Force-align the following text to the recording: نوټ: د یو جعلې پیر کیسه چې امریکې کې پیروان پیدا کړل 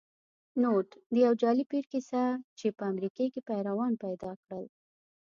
نوټ: 0.61 0.89
د 1.13 1.15
یو 1.25 1.33
جعلې 1.41 1.65
پیر 1.71 1.85
کیسه 1.91 2.23
چې 2.57 2.67
امریکې 2.91 3.25
کې 3.33 3.41
پیروان 3.49 3.93
پیدا 4.03 4.31
کړل 4.43 4.65